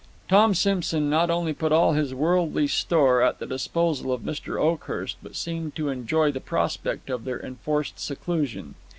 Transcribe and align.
Tom 0.27 0.55
Simson 0.55 1.11
not 1.11 1.29
only 1.29 1.53
put 1.53 1.71
all 1.71 1.93
his 1.93 2.11
worldly 2.11 2.65
store 2.65 3.21
at 3.21 3.37
the 3.37 3.45
disposal 3.45 4.11
of 4.11 4.21
Mr. 4.23 4.59
Oakhurst, 4.59 5.17
but 5.21 5.35
seemed 5.35 5.75
to 5.75 5.89
enjoy 5.89 6.31
the 6.31 6.39
prospect 6.41 7.11
of 7.11 7.23
their 7.23 7.39
enforced 7.39 7.99
seclusion. 7.99 8.73